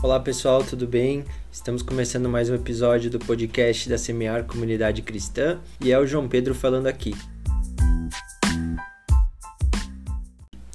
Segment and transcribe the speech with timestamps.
[0.00, 1.24] Olá pessoal, tudo bem?
[1.50, 6.28] Estamos começando mais um episódio do podcast da Semear Comunidade Cristã e é o João
[6.28, 7.16] Pedro falando aqui.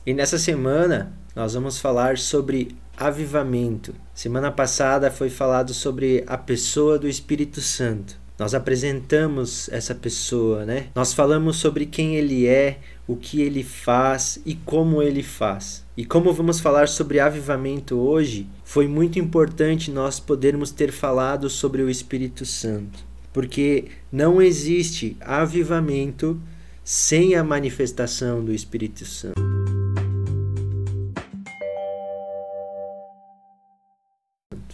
[0.05, 3.95] E nessa semana nós vamos falar sobre avivamento.
[4.13, 8.21] Semana passada foi falado sobre a pessoa do Espírito Santo.
[8.37, 10.87] Nós apresentamos essa pessoa, né?
[10.93, 15.85] Nós falamos sobre quem ele é, o que ele faz e como ele faz.
[15.95, 21.81] E como vamos falar sobre avivamento hoje, foi muito importante nós podermos ter falado sobre
[21.81, 26.39] o Espírito Santo, porque não existe avivamento
[26.83, 29.41] sem a manifestação do Espírito Santo.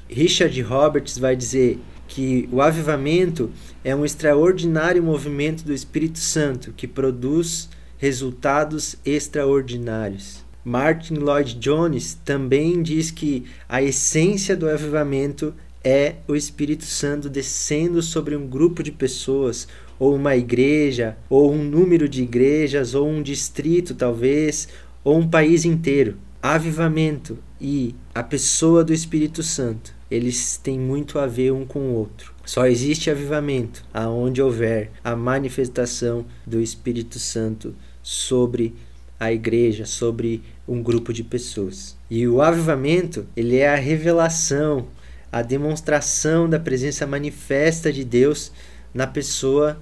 [0.07, 3.51] Richard Roberts vai dizer que o avivamento
[3.84, 10.44] é um extraordinário movimento do Espírito Santo que produz resultados extraordinários.
[10.63, 18.01] Martin Lloyd Jones também diz que a essência do avivamento é o Espírito Santo descendo
[18.01, 23.21] sobre um grupo de pessoas, ou uma igreja, ou um número de igrejas, ou um
[23.21, 24.70] distrito, talvez,
[25.04, 26.18] ou um país inteiro.
[26.41, 31.93] Avivamento e a pessoa do Espírito Santo, eles têm muito a ver um com o
[31.95, 32.34] outro.
[32.45, 38.75] Só existe avivamento aonde houver a manifestação do Espírito Santo sobre
[39.19, 41.97] a igreja, sobre um grupo de pessoas.
[42.09, 44.87] E o avivamento, ele é a revelação,
[45.31, 48.51] a demonstração da presença manifesta de Deus
[48.93, 49.81] na pessoa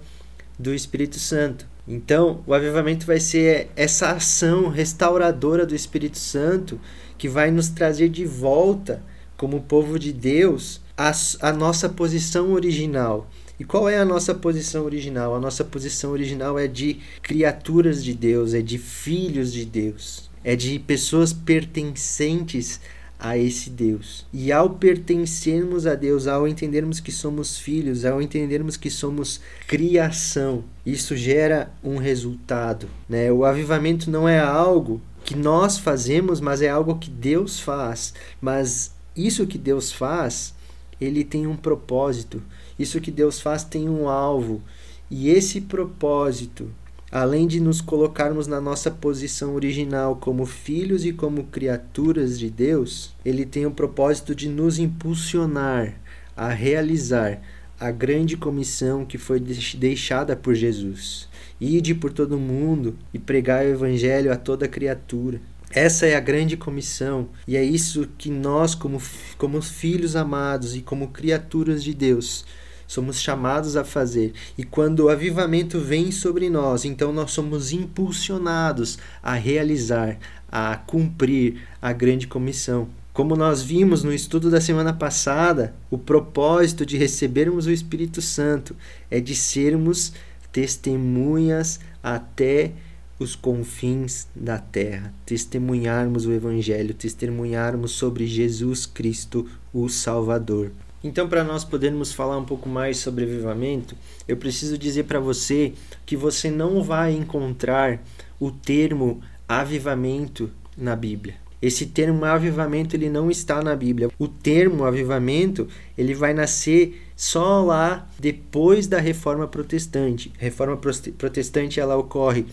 [0.57, 1.67] do Espírito Santo.
[1.87, 6.79] Então, o avivamento vai ser essa ação restauradora do Espírito Santo
[7.17, 9.01] que vai nos trazer de volta,
[9.37, 13.29] como povo de Deus, a, a nossa posição original.
[13.59, 15.35] E qual é a nossa posição original?
[15.35, 20.55] A nossa posição original é de criaturas de Deus, é de filhos de Deus, é
[20.55, 22.79] de pessoas pertencentes
[23.19, 24.25] a esse Deus.
[24.31, 30.63] E ao pertencermos a Deus, ao entendermos que somos filhos, ao entendermos que somos criação,
[30.85, 32.87] isso gera um resultado.
[33.09, 33.31] Né?
[33.31, 38.13] O avivamento não é algo que nós fazemos, mas é algo que Deus faz.
[38.39, 40.53] Mas isso que Deus faz,
[41.01, 42.41] ele tem um propósito.
[42.77, 44.61] Isso que Deus faz tem um alvo.
[45.09, 46.69] E esse propósito,
[47.11, 53.15] além de nos colocarmos na nossa posição original como filhos e como criaturas de Deus,
[53.23, 55.95] ele tem o propósito de nos impulsionar
[56.35, 57.41] a realizar
[57.79, 61.27] a grande comissão que foi deixada por Jesus.
[61.59, 65.39] Ide por todo mundo e pregar o evangelho a toda criatura.
[65.71, 69.01] Essa é a grande comissão e é isso que nós, como,
[69.37, 72.45] como filhos amados e como criaturas de Deus,
[72.87, 74.33] somos chamados a fazer.
[74.57, 80.17] E quando o avivamento vem sobre nós, então nós somos impulsionados a realizar,
[80.49, 82.87] a cumprir a grande comissão.
[83.13, 88.75] Como nós vimos no estudo da semana passada, o propósito de recebermos o Espírito Santo
[89.09, 90.13] é de sermos
[90.51, 92.73] testemunhas até
[93.19, 100.71] os confins da terra, testemunharmos o Evangelho, testemunharmos sobre Jesus Cristo, o Salvador.
[101.03, 103.95] Então, para nós podermos falar um pouco mais sobre avivamento,
[104.27, 105.73] eu preciso dizer para você
[106.05, 108.03] que você não vai encontrar
[108.39, 111.35] o termo avivamento na Bíblia.
[111.61, 114.09] Esse termo avivamento ele não está na Bíblia.
[114.19, 120.31] O termo avivamento ele vai nascer só lá depois da Reforma Protestante.
[120.37, 122.45] Reforma Protestante ela ocorre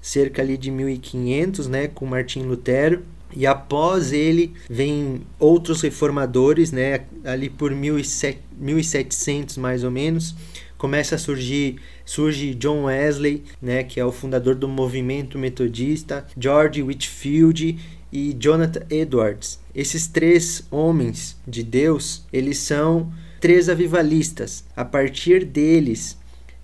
[0.00, 3.02] cerca ali de 1500, né, com Martim Lutero.
[3.34, 10.34] E após ele vem outros reformadores, né, ali por 1700 mais ou menos,
[10.76, 16.82] começa a surgir surge John Wesley, né, que é o fundador do movimento metodista, George
[16.82, 17.78] Whitfield
[18.12, 19.60] e Jonathan Edwards.
[19.74, 24.64] Esses três homens de Deus, eles são três avivalistas.
[24.76, 26.18] A partir deles,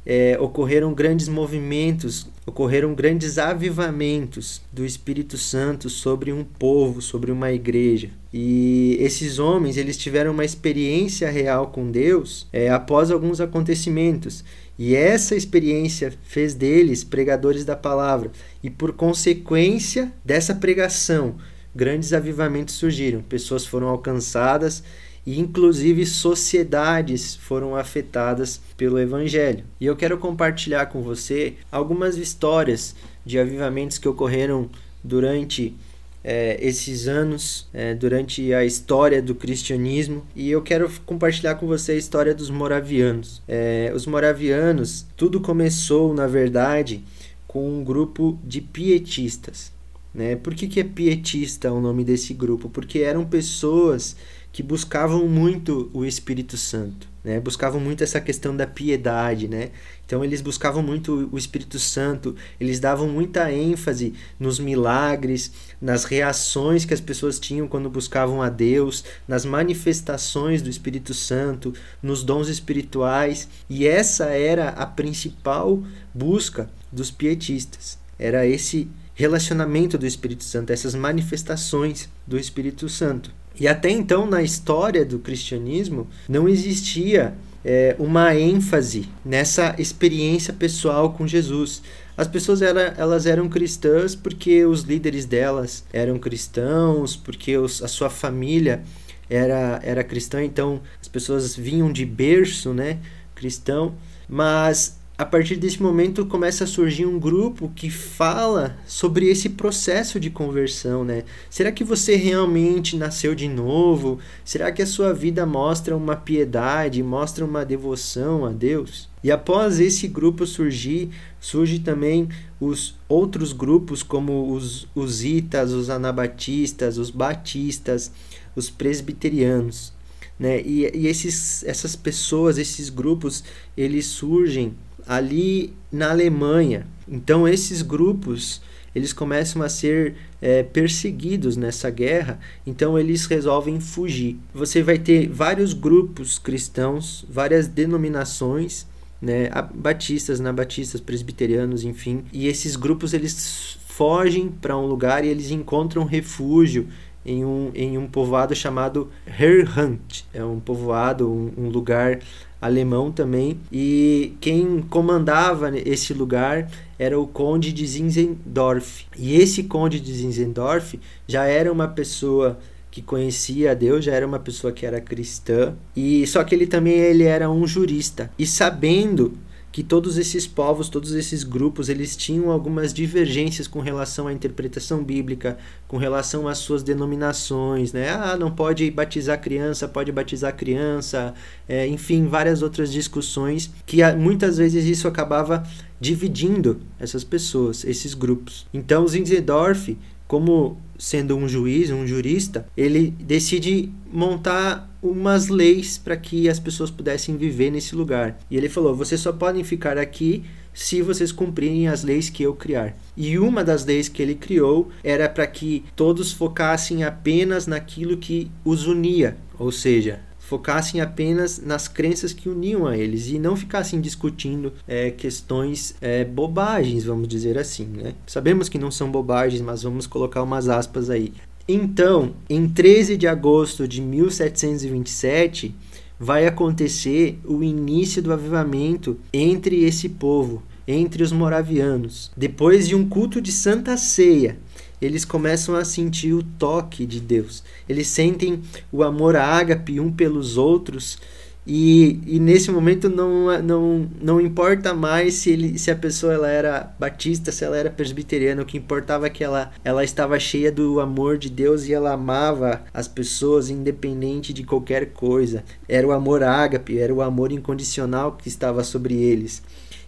[0.06, 7.50] é, ocorreram grandes movimentos, ocorreram grandes avivamentos do Espírito Santo sobre um povo, sobre uma
[7.50, 8.10] igreja.
[8.32, 14.44] E esses homens eles tiveram uma experiência real com Deus é, após alguns acontecimentos.
[14.78, 18.30] E essa experiência fez deles pregadores da palavra.
[18.62, 21.34] E por consequência dessa pregação,
[21.74, 23.22] grandes avivamentos surgiram.
[23.22, 24.84] Pessoas foram alcançadas
[25.26, 29.64] e inclusive sociedades foram afetadas pelo evangelho.
[29.80, 32.94] E eu quero compartilhar com você algumas histórias
[33.24, 34.70] de avivamentos que ocorreram
[35.02, 35.74] durante
[36.22, 41.92] é, esses anos, é, durante a história do cristianismo, e eu quero compartilhar com você
[41.92, 43.42] a história dos moravianos.
[43.46, 47.04] É, os moravianos, tudo começou, na verdade,
[47.46, 49.72] com um grupo de pietistas.
[50.12, 50.34] Né?
[50.34, 52.68] Por que, que é pietista o nome desse grupo?
[52.68, 54.16] Porque eram pessoas
[54.56, 57.38] que buscavam muito o Espírito Santo, né?
[57.38, 59.68] Buscavam muito essa questão da piedade, né?
[60.06, 66.86] Então eles buscavam muito o Espírito Santo, eles davam muita ênfase nos milagres, nas reações
[66.86, 72.48] que as pessoas tinham quando buscavam a Deus, nas manifestações do Espírito Santo, nos dons
[72.48, 75.82] espirituais, e essa era a principal
[76.14, 77.98] busca dos pietistas.
[78.18, 83.30] Era esse relacionamento do Espírito Santo, essas manifestações do Espírito Santo.
[83.58, 91.12] E até então, na história do cristianismo, não existia é, uma ênfase nessa experiência pessoal
[91.12, 91.82] com Jesus.
[92.16, 97.88] As pessoas era, elas eram cristãs porque os líderes delas eram cristãos, porque os, a
[97.88, 98.82] sua família
[99.28, 102.98] era, era cristã, então as pessoas vinham de berço né,
[103.34, 103.94] cristão,
[104.28, 110.20] mas a partir desse momento começa a surgir um grupo que fala sobre esse processo
[110.20, 111.24] de conversão, né?
[111.48, 114.18] Será que você realmente nasceu de novo?
[114.44, 119.08] Será que a sua vida mostra uma piedade, mostra uma devoção a Deus?
[119.24, 121.08] E após esse grupo surgir,
[121.40, 122.28] surge também
[122.60, 128.12] os outros grupos como os, os itas, os anabatistas, os batistas,
[128.54, 129.94] os presbiterianos.
[130.38, 130.60] Né?
[130.60, 133.42] E, e esses, essas pessoas, esses grupos,
[133.74, 134.74] eles surgem
[135.06, 136.86] ali na Alemanha.
[137.08, 138.60] Então esses grupos
[138.96, 144.38] eles começam a ser é, perseguidos nessa guerra, então eles resolvem fugir.
[144.54, 148.86] Você vai ter vários grupos cristãos, várias denominações,
[149.20, 155.50] né, batistas, nabatistas, presbiterianos, enfim, e esses grupos eles fogem para um lugar e eles
[155.50, 156.88] encontram refúgio
[157.22, 160.22] em um, em um povoado chamado Herrhunt.
[160.32, 162.20] É um povoado, um, um lugar
[162.60, 163.58] alemão também.
[163.70, 169.06] E quem comandava esse lugar era o conde de Zinzendorf.
[169.18, 172.58] E esse conde de Zinzendorf já era uma pessoa
[172.90, 176.66] que conhecia a Deus, já era uma pessoa que era cristã, e só que ele
[176.66, 178.30] também ele era um jurista.
[178.38, 179.36] E sabendo
[179.76, 185.04] que todos esses povos, todos esses grupos, eles tinham algumas divergências com relação à interpretação
[185.04, 188.08] bíblica, com relação às suas denominações, né?
[188.08, 191.34] Ah, não pode batizar criança, pode batizar criança,
[191.68, 195.62] é, enfim, várias outras discussões que muitas vezes isso acabava
[196.00, 198.66] dividindo essas pessoas, esses grupos.
[198.72, 199.94] Então, Zinzendorf
[200.26, 206.90] como sendo um juiz, um jurista, ele decide montar umas leis para que as pessoas
[206.90, 208.38] pudessem viver nesse lugar.
[208.50, 212.54] E ele falou: vocês só podem ficar aqui se vocês cumprirem as leis que eu
[212.54, 212.96] criar.
[213.16, 218.50] E uma das leis que ele criou era para que todos focassem apenas naquilo que
[218.62, 224.00] os unia, ou seja, focassem apenas nas crenças que uniam a eles e não ficassem
[224.00, 227.86] discutindo é, questões é, bobagens, vamos dizer assim.
[227.86, 228.14] Né?
[228.28, 231.32] Sabemos que não são bobagens, mas vamos colocar umas aspas aí.
[231.66, 235.74] Então, em 13 de agosto de 1727,
[236.18, 242.30] vai acontecer o início do avivamento entre esse povo, entre os moravianos.
[242.36, 244.56] Depois de um culto de Santa Ceia,
[245.00, 247.62] eles começam a sentir o toque de Deus.
[247.88, 251.18] Eles sentem o amor ágape um pelos outros.
[251.66, 256.48] E, e nesse momento não, não, não importa mais se, ele, se a pessoa ela
[256.48, 260.70] era batista, se ela era presbiteriana, o que importava é que ela, ela estava cheia
[260.70, 265.64] do amor de Deus e ela amava as pessoas independente de qualquer coisa.
[265.88, 269.60] Era o amor ágape, era o amor incondicional que estava sobre eles.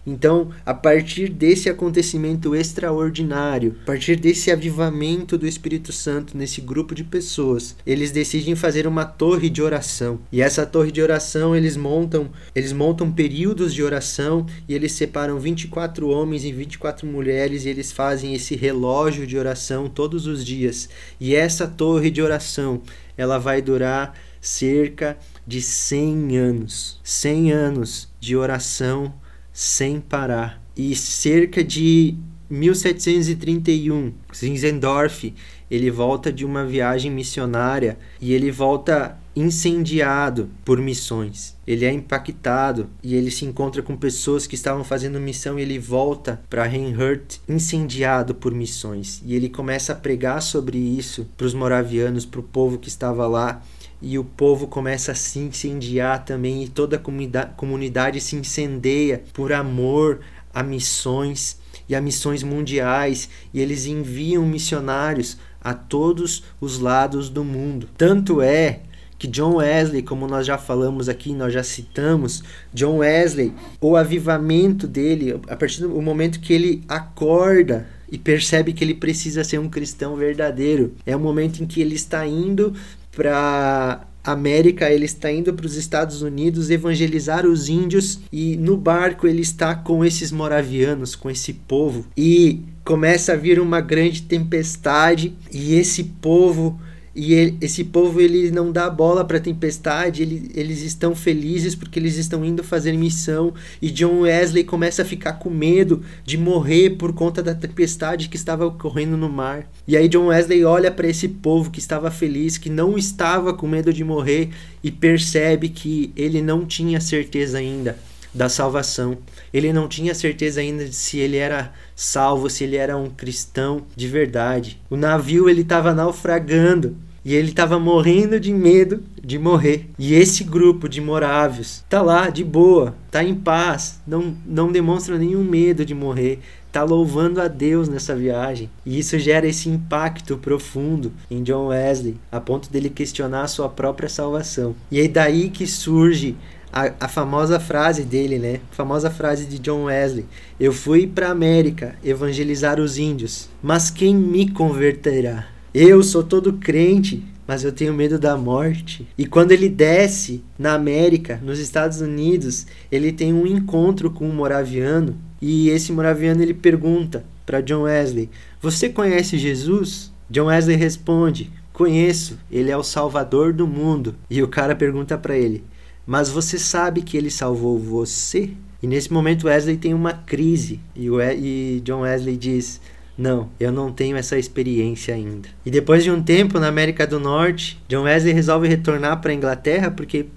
[0.05, 6.95] Então, a partir desse acontecimento extraordinário, a partir desse avivamento do Espírito Santo nesse grupo
[6.95, 10.19] de pessoas, eles decidem fazer uma torre de oração.
[10.31, 15.39] E essa torre de oração, eles montam, eles montam períodos de oração e eles separam
[15.39, 20.89] 24 homens e 24 mulheres e eles fazem esse relógio de oração todos os dias.
[21.19, 22.81] E essa torre de oração,
[23.17, 26.99] ela vai durar cerca de 100 anos.
[27.03, 29.13] 100 anos de oração
[29.59, 30.63] sem parar.
[30.73, 32.15] E cerca de
[32.49, 35.33] 1731, Zinzendorf,
[35.69, 41.57] ele volta de uma viagem missionária e ele volta incendiado por missões.
[41.67, 45.77] Ele é impactado e ele se encontra com pessoas que estavam fazendo missão e ele
[45.77, 49.21] volta para Reinhardt incendiado por missões.
[49.25, 53.27] E ele começa a pregar sobre isso para os moravianos, para o povo que estava
[53.27, 53.61] lá
[54.01, 59.51] e o povo começa a se incendiar também, e toda a comunidade se incendeia por
[59.51, 60.21] amor
[60.53, 67.43] a missões e a missões mundiais, e eles enviam missionários a todos os lados do
[67.43, 67.89] mundo.
[67.97, 68.81] Tanto é
[69.17, 72.41] que John Wesley, como nós já falamos aqui, nós já citamos,
[72.73, 78.83] John Wesley, o avivamento dele, a partir do momento que ele acorda e percebe que
[78.83, 82.73] ele precisa ser um cristão verdadeiro, é o momento em que ele está indo
[83.11, 89.27] para América, ele está indo para os Estados Unidos evangelizar os índios e no barco
[89.27, 92.05] ele está com esses moravianos, com esse povo.
[92.15, 96.79] E começa a vir uma grande tempestade e esse povo
[97.21, 101.75] e ele, esse povo ele não dá bola para a tempestade, ele, eles estão felizes
[101.75, 103.53] porque eles estão indo fazer missão.
[103.81, 108.37] E John Wesley começa a ficar com medo de morrer por conta da tempestade que
[108.37, 109.69] estava ocorrendo no mar.
[109.85, 113.67] E aí John Wesley olha para esse povo que estava feliz, que não estava com
[113.67, 117.97] medo de morrer e percebe que ele não tinha certeza ainda
[118.33, 119.17] da salvação.
[119.53, 123.81] Ele não tinha certeza ainda de se ele era salvo, se ele era um cristão
[123.93, 124.79] de verdade.
[124.89, 129.89] O navio ele estava naufragando e ele estava morrendo de medo de morrer.
[129.97, 135.17] E esse grupo de morávios tá lá de boa, tá em paz, não, não demonstra
[135.17, 136.39] nenhum medo de morrer,
[136.71, 138.69] tá louvando a Deus nessa viagem.
[138.85, 143.69] E isso gera esse impacto profundo em John Wesley, a ponto dele questionar a sua
[143.69, 144.75] própria salvação.
[144.91, 146.35] E é daí que surge
[146.71, 148.59] a, a, famosa frase dele, né?
[148.71, 150.25] A famosa frase de John Wesley:
[150.59, 155.47] Eu fui para América evangelizar os índios, mas quem me converterá?
[155.73, 159.07] Eu sou todo crente, mas eu tenho medo da morte.
[159.15, 164.33] E quando ele desce na América, nos Estados Unidos, ele tem um encontro com um
[164.33, 171.51] moraviano e esse moraviano ele pergunta para John Wesley: "Você conhece Jesus?" John Wesley responde:
[171.71, 174.15] "Conheço, ele é o salvador do mundo".
[174.27, 175.63] E o cara pergunta para ele:
[176.05, 178.49] "Mas você sabe que ele salvou você?"
[178.81, 182.81] E nesse momento Wesley tem uma crise e, o, e John Wesley diz:
[183.19, 185.49] não, eu não tenho essa experiência ainda.
[185.65, 189.35] E depois de um tempo na América do Norte, John Wesley resolve retornar para a
[189.35, 190.27] Inglaterra porque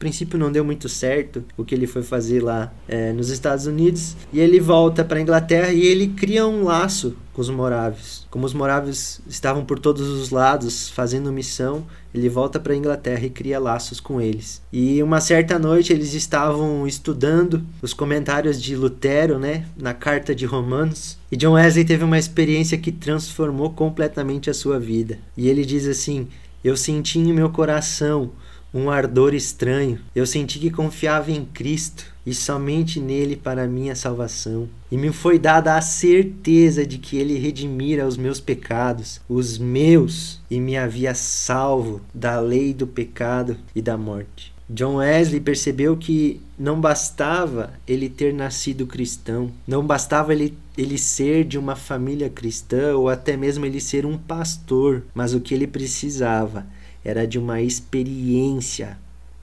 [0.00, 4.16] princípio não deu muito certo o que ele foi fazer lá é, nos Estados Unidos.
[4.32, 8.26] E ele volta para a Inglaterra e ele cria um laço com os morávios.
[8.30, 13.26] Como os morávios estavam por todos os lados fazendo missão, ele volta para a Inglaterra
[13.26, 14.62] e cria laços com eles.
[14.72, 20.46] E uma certa noite eles estavam estudando os comentários de Lutero, né, na carta de
[20.46, 25.18] Romanos, e John Wesley teve uma experiência que transformou completamente a sua vida.
[25.36, 26.26] E ele diz assim:
[26.64, 28.30] "Eu senti em meu coração
[28.72, 29.98] um ardor estranho.
[30.14, 34.68] Eu senti que confiava em Cristo e somente nele para minha salvação.
[34.90, 40.40] E me foi dada a certeza de que ele redimira os meus pecados, os meus,
[40.50, 44.52] e me havia salvo da lei do pecado e da morte.
[44.72, 51.44] John Wesley percebeu que não bastava ele ter nascido cristão, não bastava ele, ele ser
[51.44, 55.66] de uma família cristã ou até mesmo ele ser um pastor, mas o que ele
[55.66, 56.64] precisava
[57.04, 58.98] era de uma experiência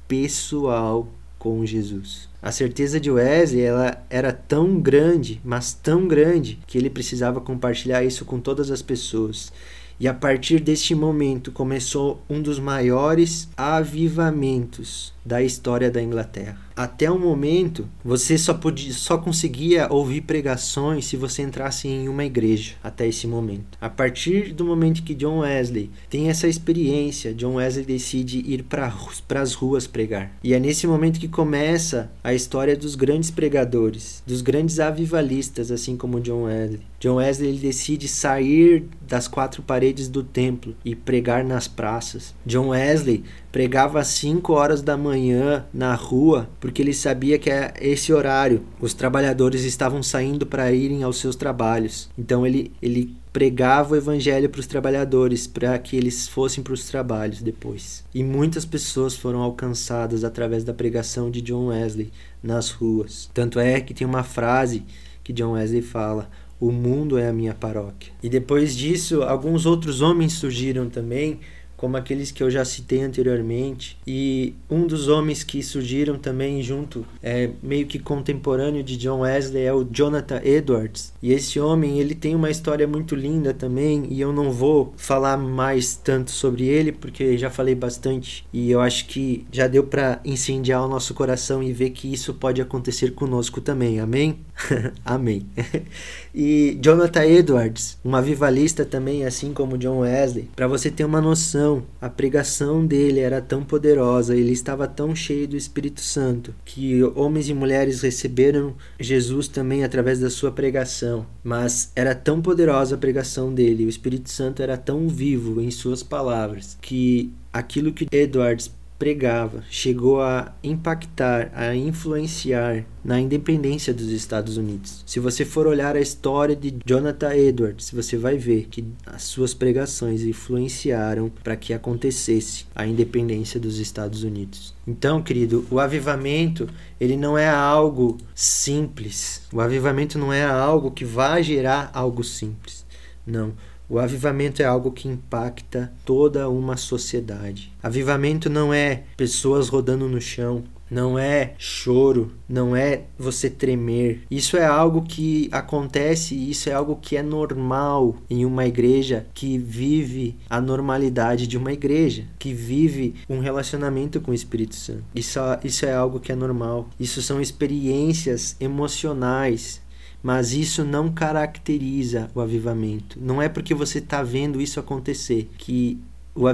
[0.08, 2.30] pessoal com Jesus.
[2.42, 8.04] A certeza de Wesley ela era tão grande, mas tão grande, que ele precisava compartilhar
[8.04, 9.52] isso com todas as pessoas.
[10.00, 16.58] E a partir deste momento começou um dos maiores avivamentos da história da Inglaterra.
[16.74, 22.24] Até o momento, você só, podia, só conseguia ouvir pregações se você entrasse em uma
[22.24, 23.78] igreja, até esse momento.
[23.82, 28.94] A partir do momento que John Wesley tem essa experiência, John Wesley decide ir para
[29.42, 30.32] as ruas pregar.
[30.44, 35.98] E é nesse momento que começa a história dos grandes pregadores, dos grandes avivalistas, assim
[35.98, 36.82] como John Wesley.
[37.00, 42.36] John Wesley ele decide sair das quatro paredes do templo e pregar nas praças.
[42.46, 43.24] John Wesley
[43.58, 48.62] pregava às 5 horas da manhã na rua, porque ele sabia que é esse horário
[48.80, 52.08] os trabalhadores estavam saindo para irem aos seus trabalhos.
[52.16, 56.86] Então ele, ele pregava o evangelho para os trabalhadores, para que eles fossem para os
[56.86, 58.06] trabalhos depois.
[58.14, 62.12] E muitas pessoas foram alcançadas através da pregação de John Wesley
[62.44, 63.28] nas ruas.
[63.34, 64.84] Tanto é que tem uma frase
[65.24, 68.14] que John Wesley fala: O mundo é a minha paróquia.
[68.22, 71.40] E depois disso, alguns outros homens surgiram também
[71.78, 73.98] como aqueles que eu já citei anteriormente.
[74.06, 79.64] E um dos homens que surgiram também junto, é, meio que contemporâneo de John Wesley,
[79.64, 81.14] é o Jonathan Edwards.
[81.22, 85.38] E esse homem, ele tem uma história muito linda também, e eu não vou falar
[85.38, 90.20] mais tanto sobre ele, porque já falei bastante, e eu acho que já deu para
[90.26, 94.00] incendiar o nosso coração e ver que isso pode acontecer conosco também.
[94.00, 94.40] Amém?
[95.06, 95.46] Amém.
[96.34, 101.67] e Jonathan Edwards, um avivalista também, assim como John Wesley, para você ter uma noção,
[102.00, 107.50] a pregação dele era tão poderosa, ele estava tão cheio do Espírito Santo, que homens
[107.50, 111.26] e mulheres receberam Jesus também através da sua pregação.
[111.44, 116.04] Mas era tão poderosa a pregação dele, o Espírito Santo era tão vivo em suas
[116.04, 124.58] palavras, que aquilo que Edwards pregava chegou a impactar, a influenciar na independência dos Estados
[124.58, 125.04] Unidos.
[125.06, 129.54] Se você for olhar a história de Jonathan Edwards, você vai ver que as suas
[129.54, 134.76] pregações influenciaram para que acontecesse a independência dos Estados Unidos.
[134.86, 136.68] Então, querido, o avivamento,
[137.00, 139.42] ele não é algo simples.
[139.54, 142.86] O avivamento não é algo que vai gerar algo simples.
[143.26, 143.54] Não.
[143.90, 147.72] O avivamento é algo que impacta toda uma sociedade.
[147.82, 154.24] Avivamento não é pessoas rodando no chão, não é choro, não é você tremer.
[154.30, 159.58] Isso é algo que acontece, isso é algo que é normal em uma igreja que
[159.58, 165.04] vive a normalidade de uma igreja, que vive um relacionamento com o Espírito Santo.
[165.14, 166.90] Isso, isso é algo que é normal.
[167.00, 169.82] Isso são experiências emocionais
[170.22, 173.18] mas isso não caracteriza o avivamento.
[173.22, 176.00] Não é porque você está vendo isso acontecer que
[176.38, 176.48] o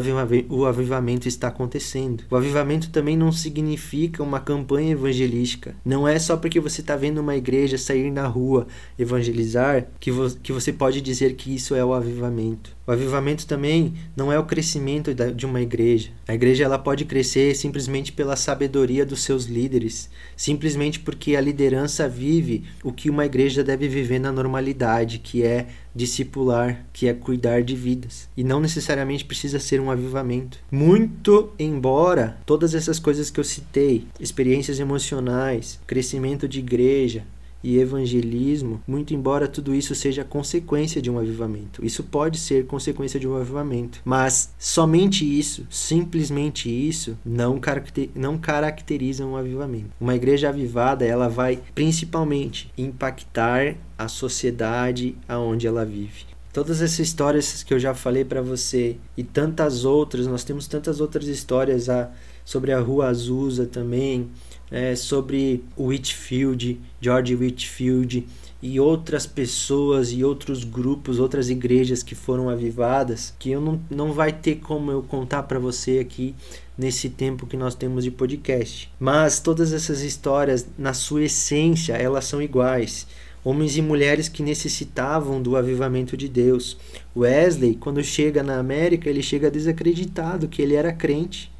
[0.65, 2.24] avivamento, está acontecendo.
[2.32, 5.75] O avivamento também não significa uma campanha evangelística.
[5.84, 8.65] Não é só porque você está vendo uma igreja sair na rua
[8.98, 12.73] evangelizar que, vo que você pode dizer que isso é o avivamento.
[12.86, 16.10] O avivamento também não é o crescimento de uma igreja.
[16.28, 22.10] A igreja ela pode crescer simplesmente pela sabedoria dos seus líderes, simplesmente porque a liderança
[22.10, 27.63] vive o que uma igreja deve viver na normalidade, que é discipular, que é cuidar
[27.63, 28.28] de vidas.
[28.36, 30.60] E não necessariamente precisa ser um avivamento.
[30.70, 37.24] Muito embora todas essas coisas que eu citei, experiências emocionais, crescimento de igreja,
[37.63, 41.84] e evangelismo, muito embora tudo isso seja consequência de um avivamento.
[41.84, 48.38] Isso pode ser consequência de um avivamento, mas somente isso, simplesmente isso, não, caracter, não
[48.38, 49.89] caracteriza um avivamento.
[50.00, 56.34] Uma igreja avivada, ela vai principalmente impactar a sociedade aonde ela vive.
[56.51, 61.01] Todas essas histórias que eu já falei para você e tantas outras, nós temos tantas
[61.01, 62.12] outras histórias a,
[62.46, 64.29] sobre a Rua Azusa também,
[64.74, 68.27] é, sobre Whitfield, George Whitfield
[68.60, 74.12] e outras pessoas e outros grupos, outras igrejas que foram avivadas, que eu não, não
[74.12, 76.34] vai ter como eu contar para você aqui
[76.76, 78.91] nesse tempo que nós temos de podcast.
[79.00, 83.06] Mas todas essas histórias, na sua essência, elas são iguais.
[83.43, 86.78] Homens e mulheres que necessitavam do avivamento de Deus.
[87.15, 91.53] Wesley, quando chega na América, ele chega desacreditado que ele era crente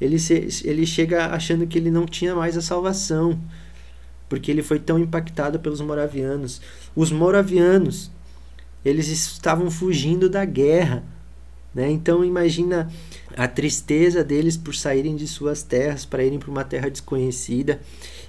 [0.00, 3.38] ele, se, ele chega achando que ele não tinha mais a salvação,
[4.28, 6.60] porque ele foi tão impactado pelos moravianos.
[6.94, 8.10] Os moravianos,
[8.84, 11.04] eles estavam fugindo da guerra,
[11.74, 11.90] né?
[11.90, 12.90] Então imagina
[13.36, 17.80] a tristeza deles por saírem de suas terras para irem para uma terra desconhecida.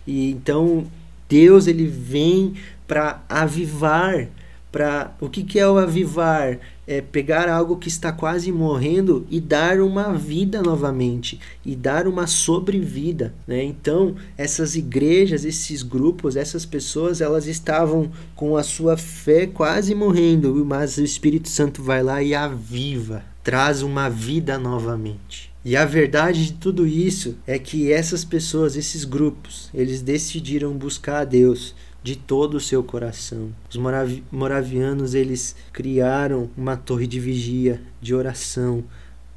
[0.06, 0.86] E então
[1.30, 2.56] Deus ele vem
[2.88, 4.28] para avivar,
[4.76, 6.60] para o que, que é o avivar?
[6.88, 12.28] é pegar algo que está quase morrendo e dar uma vida novamente e dar uma
[12.28, 13.64] sobrevida, né?
[13.64, 20.64] Então, essas igrejas, esses grupos, essas pessoas, elas estavam com a sua fé quase morrendo,
[20.66, 25.55] mas o Espírito Santo vai lá e aviva, traz uma vida novamente.
[25.66, 31.22] E a verdade de tudo isso é que essas pessoas, esses grupos, eles decidiram buscar
[31.22, 31.74] a Deus
[32.04, 33.50] de todo o seu coração.
[33.68, 38.84] Os moravi moravianos eles criaram uma torre de vigia, de oração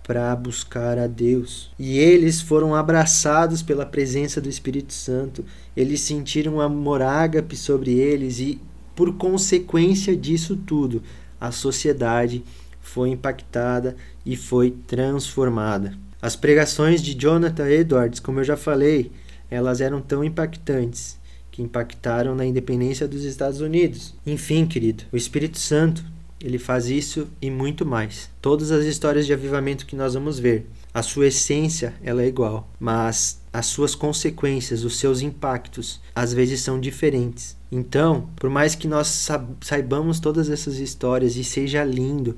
[0.02, 1.70] para buscar a Deus.
[1.78, 5.42] E eles foram abraçados pela presença do Espírito Santo.
[5.74, 8.60] Eles sentiram amor ágape sobre eles e
[8.94, 11.02] por consequência disso tudo,
[11.40, 12.44] a sociedade
[12.82, 15.96] foi impactada e foi transformada.
[16.20, 19.12] As pregações de Jonathan Edwards, como eu já falei,
[19.48, 21.16] elas eram tão impactantes
[21.50, 24.14] que impactaram na independência dos Estados Unidos.
[24.26, 26.04] Enfim, querido, o Espírito Santo,
[26.40, 28.30] ele faz isso e muito mais.
[28.40, 32.68] Todas as histórias de avivamento que nós vamos ver, a sua essência ela é igual,
[32.78, 37.56] mas as suas consequências, os seus impactos, às vezes são diferentes.
[37.70, 39.28] Então, por mais que nós
[39.60, 42.36] saibamos todas essas histórias e seja lindo,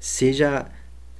[0.00, 0.66] seja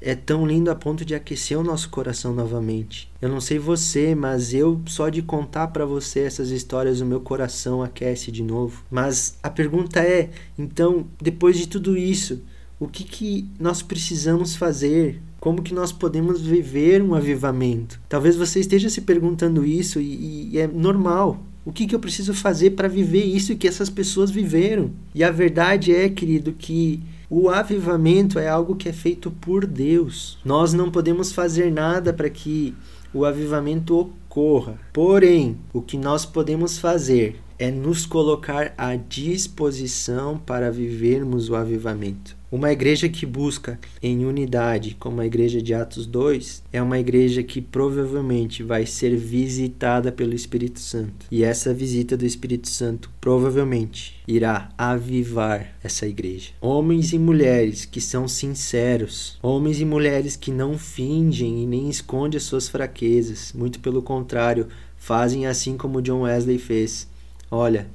[0.04, 3.10] é tão lindo a ponto de aquecer o nosso coração novamente.
[3.20, 7.20] Eu não sei você, mas eu só de contar para você essas histórias o meu
[7.20, 8.84] coração aquece de novo.
[8.90, 12.42] Mas a pergunta é, então, depois de tudo isso,
[12.80, 15.20] o que que nós precisamos fazer?
[15.38, 18.00] Como que nós podemos viver um avivamento?
[18.08, 21.40] Talvez você esteja se perguntando isso e, e é normal.
[21.64, 24.90] O que, que eu preciso fazer para viver isso que essas pessoas viveram?
[25.14, 27.00] E a verdade é, querido, que
[27.34, 30.36] o avivamento é algo que é feito por Deus.
[30.44, 32.74] Nós não podemos fazer nada para que
[33.10, 34.78] o avivamento ocorra.
[34.92, 42.36] Porém, o que nós podemos fazer é nos colocar à disposição para vivermos o avivamento.
[42.52, 47.42] Uma igreja que busca em unidade, como a igreja de Atos 2, é uma igreja
[47.42, 51.24] que provavelmente vai ser visitada pelo Espírito Santo.
[51.30, 56.50] E essa visita do Espírito Santo provavelmente irá avivar essa igreja.
[56.60, 62.36] Homens e mulheres que são sinceros, homens e mulheres que não fingem e nem escondem
[62.36, 67.08] as suas fraquezas, muito pelo contrário, fazem assim como John Wesley fez.
[67.50, 67.86] Olha,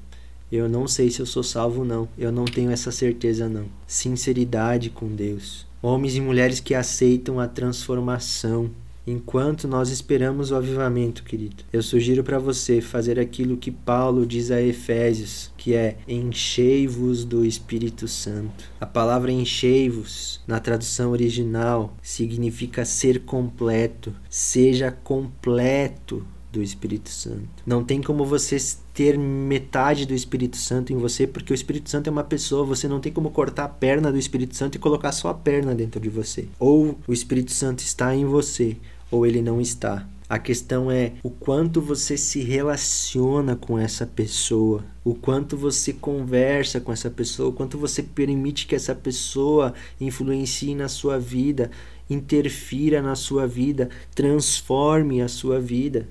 [0.52, 2.08] eu não sei se eu sou salvo não.
[2.18, 3.66] Eu não tenho essa certeza não.
[3.86, 5.66] Sinceridade com Deus.
[5.82, 8.72] Homens e mulheres que aceitam a transformação
[9.08, 11.64] enquanto nós esperamos o avivamento, querido.
[11.72, 17.46] Eu sugiro para você fazer aquilo que Paulo diz a Efésios, que é enchei-vos do
[17.46, 18.66] Espírito Santo.
[18.82, 24.14] A palavra enchei-vos, na tradução original, significa ser completo.
[24.30, 27.48] Seja completo do Espírito Santo.
[27.66, 28.58] Não tem como você
[28.98, 32.88] ter metade do Espírito Santo em você, porque o Espírito Santo é uma pessoa, você
[32.88, 36.00] não tem como cortar a perna do Espírito Santo e colocar só a perna dentro
[36.00, 36.48] de você.
[36.60, 38.76] Ou o Espírito Santo está em você,
[39.12, 40.10] ou ele não está.
[40.28, 46.82] A questão é o quanto você se relaciona com essa pessoa, o quanto você conversa
[46.82, 51.70] com essa pessoa, o quanto você permite que essa pessoa influencie na sua vida,
[52.10, 56.08] interfira na sua vida, transforme a sua vida.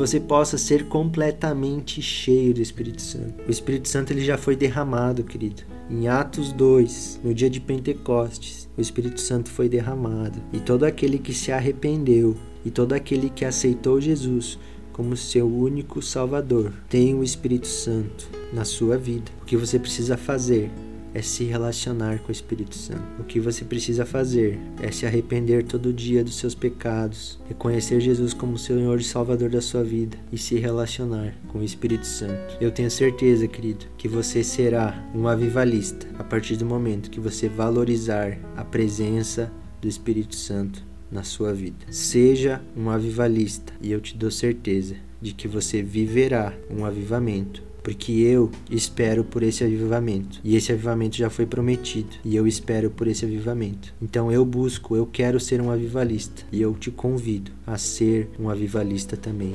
[0.00, 3.34] Você possa ser completamente cheio do Espírito Santo.
[3.46, 5.62] O Espírito Santo ele já foi derramado, querido.
[5.90, 11.18] Em Atos 2, no dia de Pentecostes, o Espírito Santo foi derramado, e todo aquele
[11.18, 12.34] que se arrependeu
[12.64, 14.58] e todo aquele que aceitou Jesus
[14.90, 19.30] como seu único Salvador tem o Espírito Santo na sua vida.
[19.42, 20.70] O que você precisa fazer
[21.14, 23.02] é se relacionar com o Espírito Santo.
[23.18, 28.32] O que você precisa fazer é se arrepender todo dia dos seus pecados, reconhecer Jesus
[28.32, 32.56] como Senhor e Salvador da sua vida e se relacionar com o Espírito Santo.
[32.60, 37.48] Eu tenho certeza, querido, que você será um avivalista a partir do momento que você
[37.48, 41.86] valorizar a presença do Espírito Santo na sua vida.
[41.90, 48.12] Seja um avivalista e eu te dou certeza de que você viverá um avivamento porque
[48.12, 50.40] eu espero por esse avivamento.
[50.44, 53.94] E esse avivamento já foi prometido, e eu espero por esse avivamento.
[54.00, 58.48] Então eu busco, eu quero ser um avivalista, e eu te convido a ser um
[58.48, 59.54] avivalista também,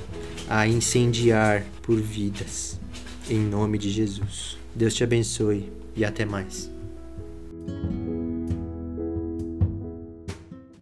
[0.50, 2.80] a incendiar por vidas,
[3.30, 4.58] em nome de Jesus.
[4.74, 6.70] Deus te abençoe e até mais.